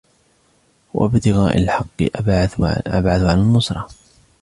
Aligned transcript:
وَابْتِغَاءَ 0.93 1.57
الْحَقِّ 1.57 2.01
أَبْعَثُ 2.17 2.61
عَلَى 2.87 3.33
النُّصْرَةِ 3.33 3.87